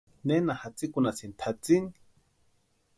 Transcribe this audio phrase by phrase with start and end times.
[0.29, 1.89] ¿Nena jasikunhasïnki tʼatsïni?